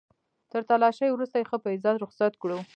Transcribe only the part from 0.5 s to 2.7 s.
تر تلاشۍ وروسته يې ښه په عزت رخصت کړو.